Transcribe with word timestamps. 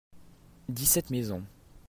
dix-sept 0.67 1.11
maisons. 1.11 1.43